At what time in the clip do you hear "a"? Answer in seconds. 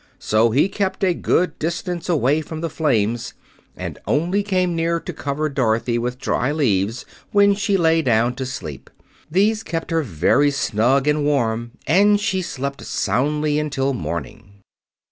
1.03-1.13